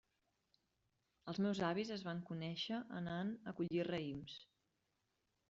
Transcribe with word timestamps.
Els 1.33 1.39
meus 1.47 1.61
avis 1.67 1.91
es 1.97 2.05
van 2.07 2.23
conèixer 2.31 2.81
anant 3.01 3.31
a 3.53 3.55
collir 3.61 3.87
raïms. 3.91 4.41